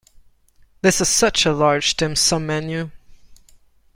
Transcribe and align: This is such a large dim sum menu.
This 0.81 0.99
is 0.99 1.07
such 1.09 1.45
a 1.45 1.53
large 1.53 1.95
dim 1.95 2.15
sum 2.15 2.47
menu. 2.47 2.89